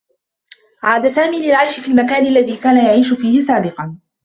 عاد 0.83 1.07
سامي 1.07 1.41
للعيش 1.47 1.79
في 1.79 1.87
المكان 1.91 2.25
الذي 2.25 2.57
كان 2.57 2.85
يعيش 2.85 3.13
فيه 3.13 3.39
سابقا. 3.39 3.97